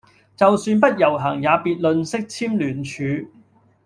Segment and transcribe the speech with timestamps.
[0.35, 3.03] 就算不遊行也別吝嗇簽聯署